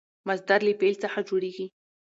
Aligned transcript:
مصدر 0.27 0.59
له 0.67 0.73
فعل 0.79 0.95
څخه 1.03 1.19
جوړېږي. 1.29 1.67